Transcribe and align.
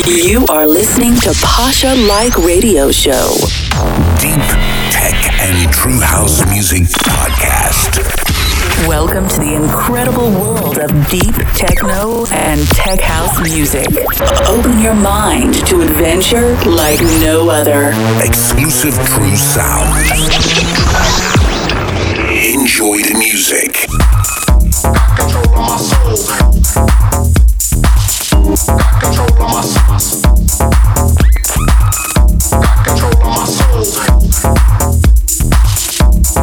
You 0.00 0.46
are 0.48 0.66
listening 0.66 1.14
to 1.16 1.34
Pasha 1.42 1.94
Like 1.94 2.34
Radio 2.38 2.90
Show. 2.90 3.28
Deep 4.18 4.40
Tech 4.90 5.14
and 5.38 5.70
True 5.72 6.00
House 6.00 6.44
Music 6.48 6.84
Podcast. 7.04 7.98
Welcome 8.88 9.28
to 9.28 9.38
the 9.38 9.54
incredible 9.54 10.30
world 10.30 10.78
of 10.78 10.90
deep 11.08 11.34
techno 11.54 12.24
and 12.32 12.66
tech 12.68 13.00
house 13.00 13.38
music. 13.42 13.86
Open 14.48 14.80
your 14.80 14.94
mind 14.94 15.54
to 15.66 15.82
adventure 15.82 16.56
like 16.64 17.00
no 17.20 17.50
other. 17.50 17.92
Exclusive 18.24 18.94
True 19.06 19.36
Sound. 19.36 19.94
Enjoy 22.32 22.96
the 23.02 23.14
music. 23.18 23.86
Got 29.02 29.16
control 29.16 29.28
of 29.32 29.50
my 29.52 29.60
soul. 29.60 30.22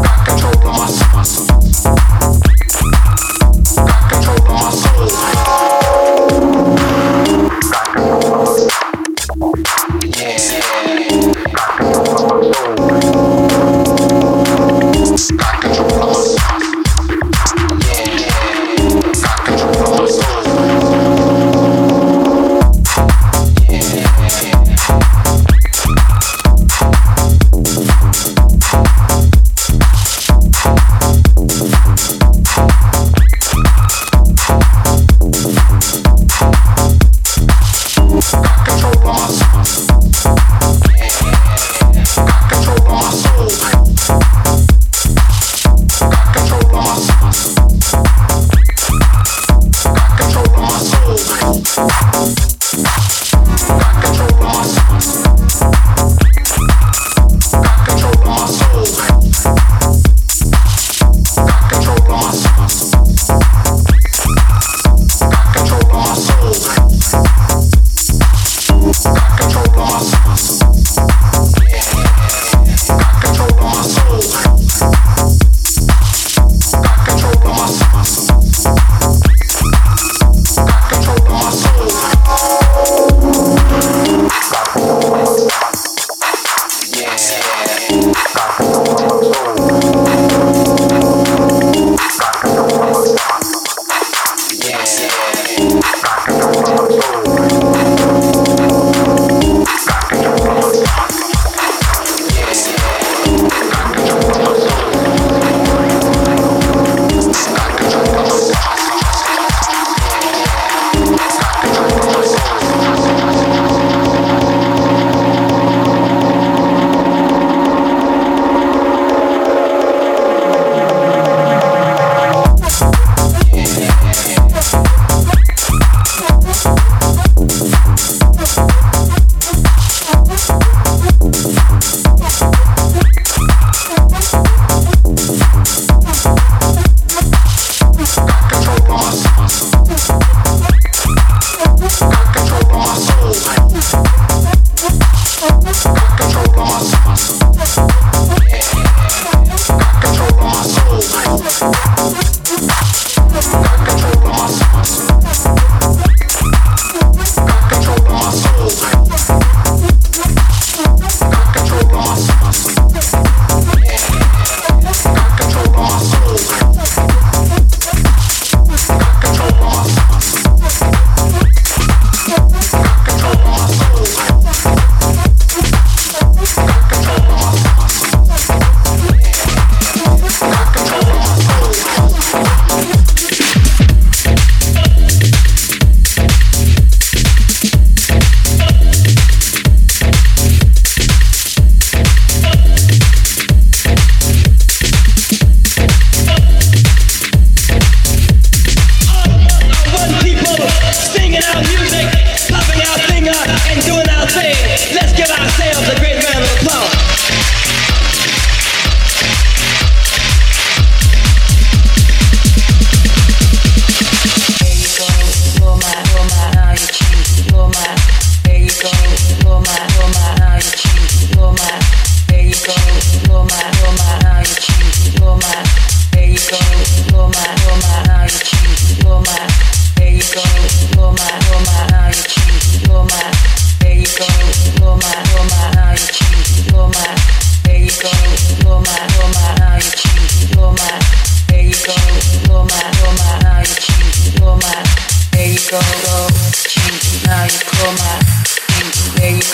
Got 0.02 0.26
control 0.26 0.54
of 0.54 1.14
my 1.14 1.24
soul. 1.24 1.59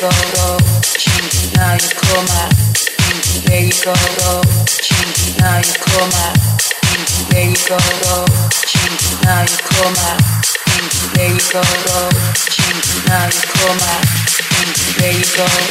go, 0.09 0.57
change 0.83 1.49
it 1.49 1.57
now 1.57 1.73
you 1.73 1.89
come 1.89 2.27
out. 2.41 2.53
Thinking 2.77 3.41
where 3.49 3.63
you 3.65 3.73
go, 3.73 4.41
change 4.67 5.29
it 5.29 5.39
now 5.41 5.57
you 5.57 5.73
come 5.81 6.11
out. 6.25 6.37
Thinking 6.61 7.25
where 7.31 7.49
you 7.49 7.57
go, 7.57 8.25
change 8.53 9.05
it 9.11 9.19
now 9.23 9.41
you 9.41 9.57
come 9.57 9.97
out. 10.05 10.21
Thinking 10.69 11.09
where 11.15 11.31
you 11.33 11.41
go, 11.41 12.09
change 12.45 12.87
it 12.93 13.07
now 13.07 13.25
you 13.25 13.41
come 13.49 13.79
out. 13.81 14.05
Thinking 14.29 14.93
where 15.01 15.13
you 15.13 15.25
go. 15.37 15.64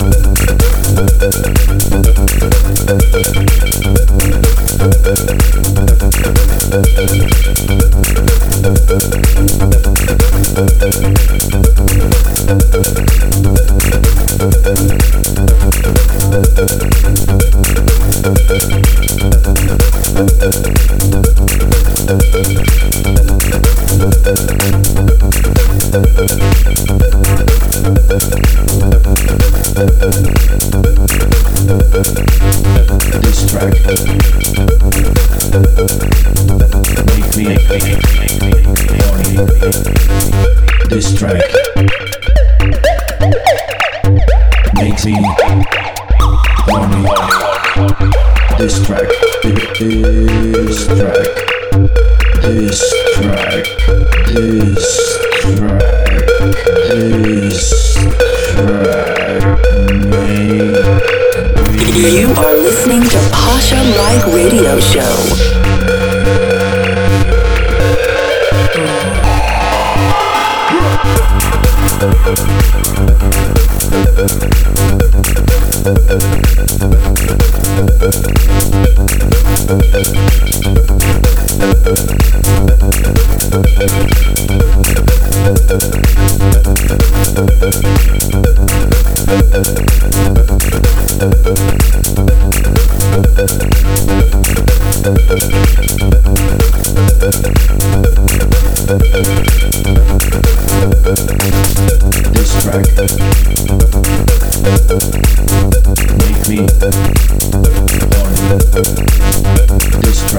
Thank 0.00 0.40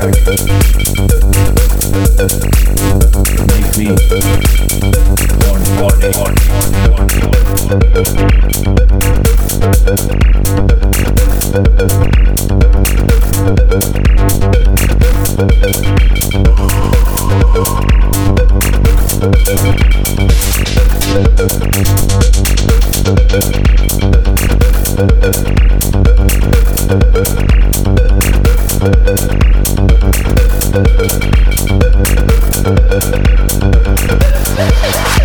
Thank 0.02 0.42
Thank 30.74 30.90
you. 35.16 35.21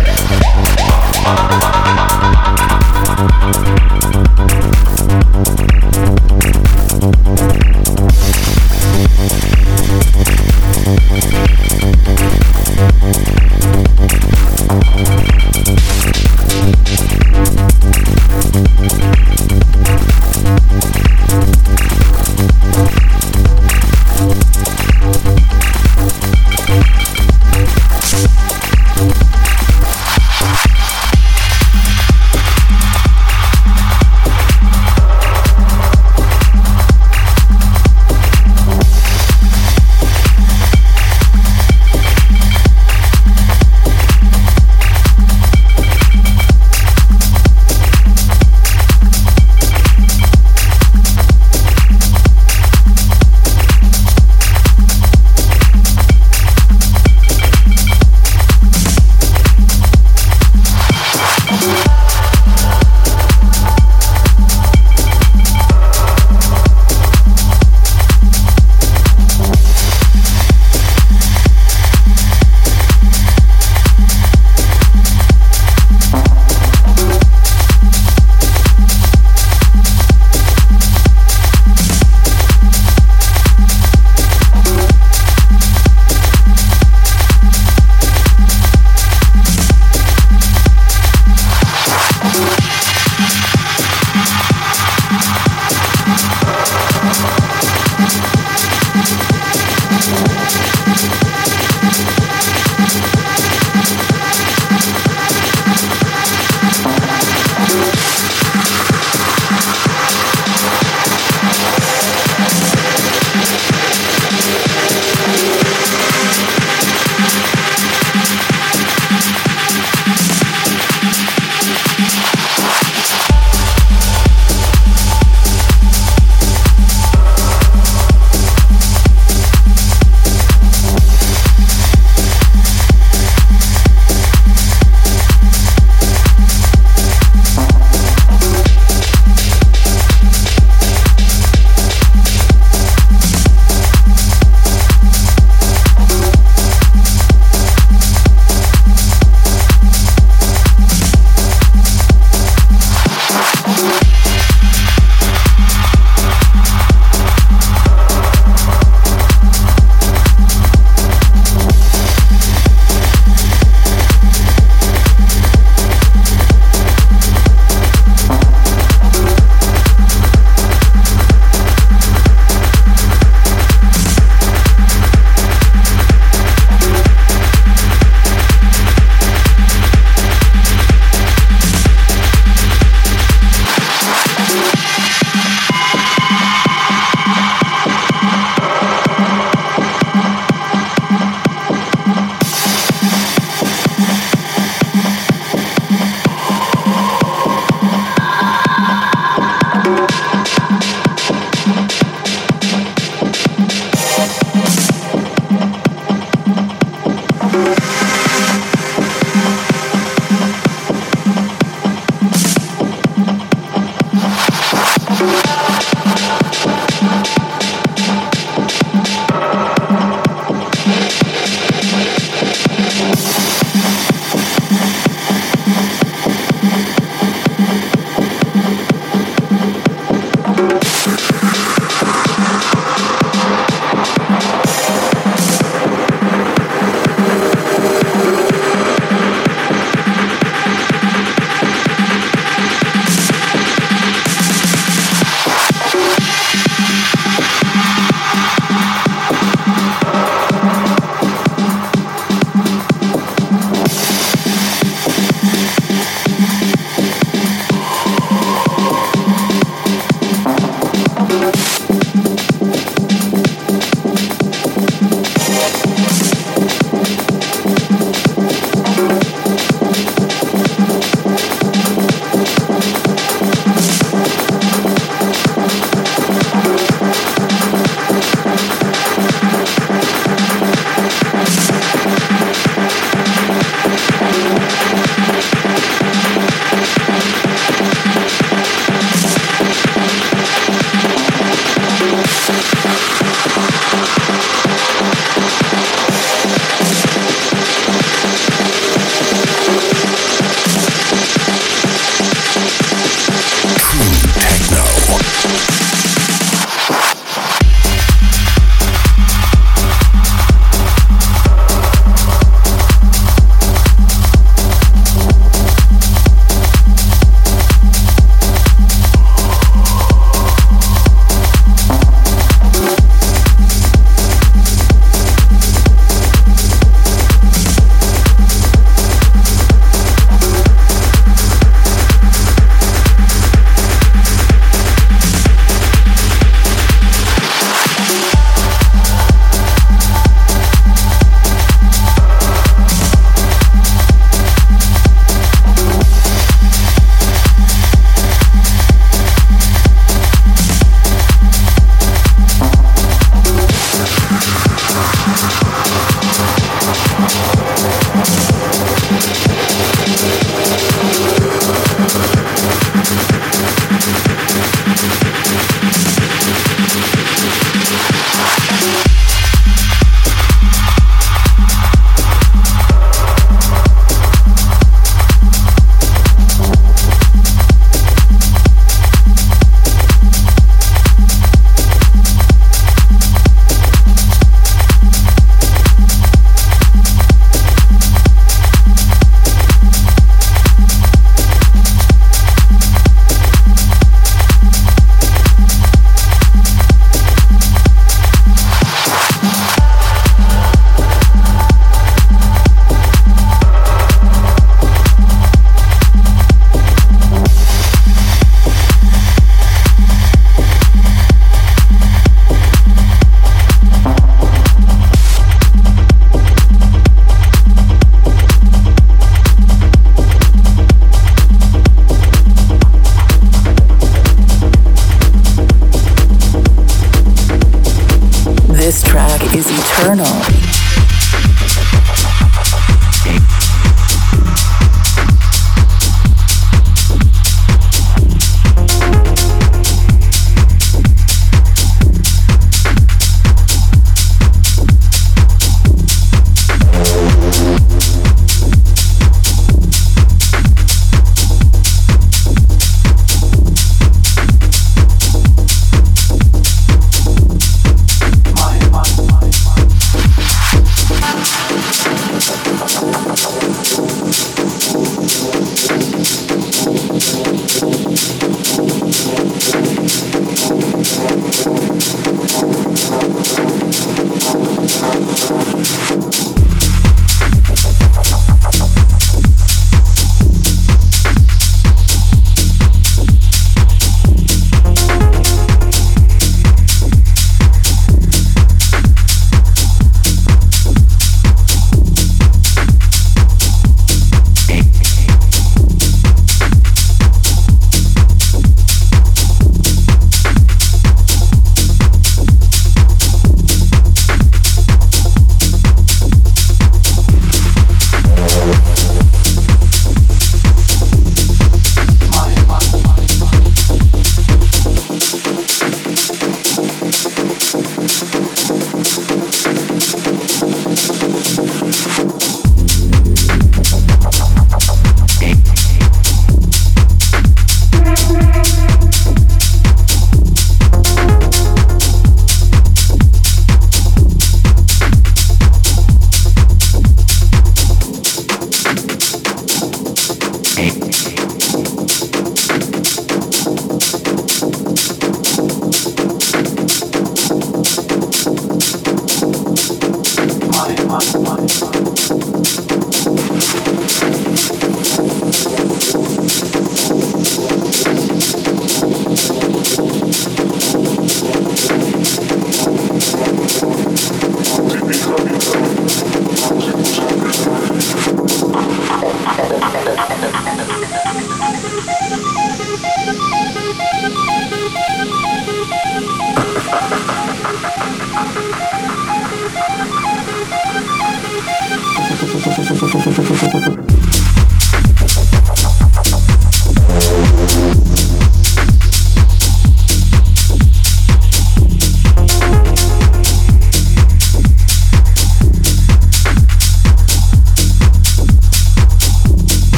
is 429.57 429.71
eternal. 429.71 430.66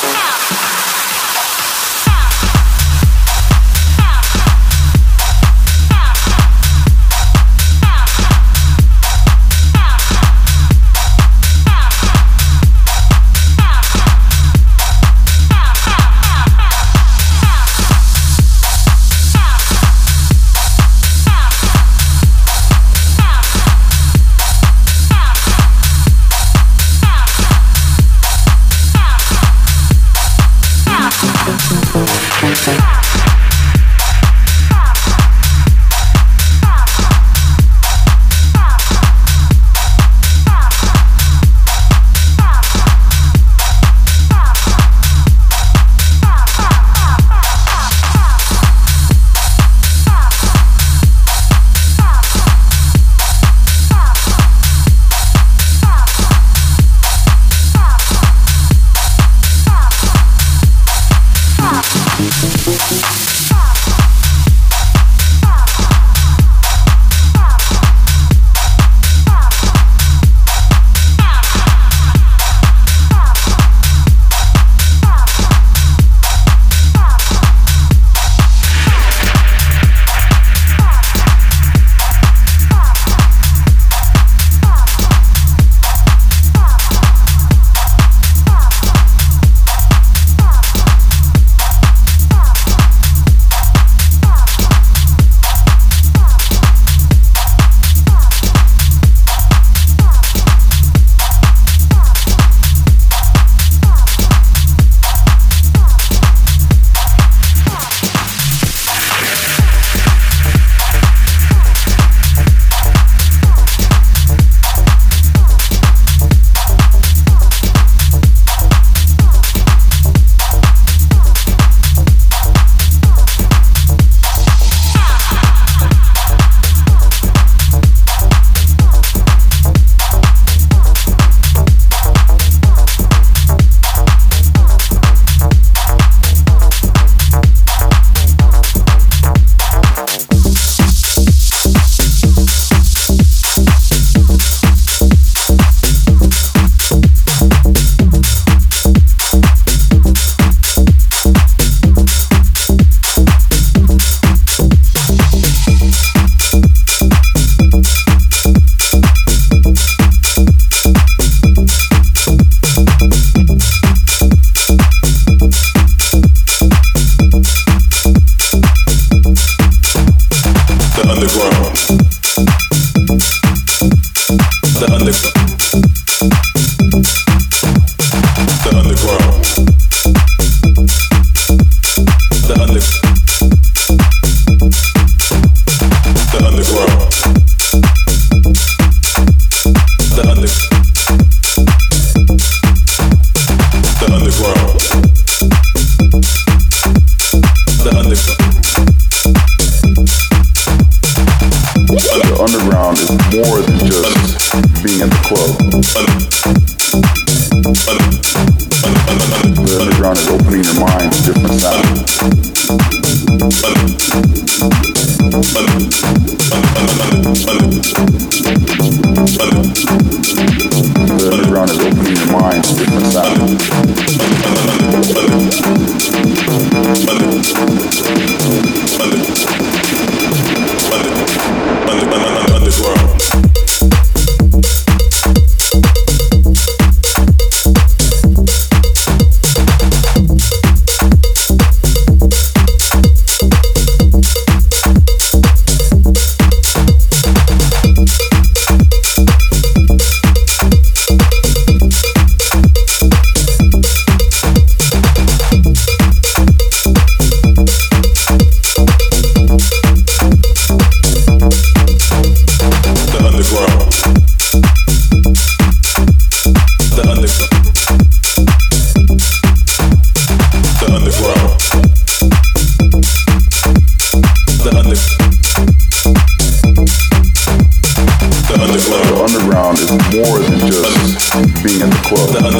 Stop. 0.00 0.29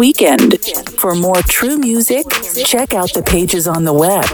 weekend. 0.01 0.59
For 0.97 1.13
more 1.13 1.43
true 1.47 1.77
music, 1.77 2.25
check 2.65 2.95
out 2.95 3.13
the 3.13 3.21
pages 3.21 3.67
on 3.67 3.83
the 3.83 3.93
web. 3.93 4.25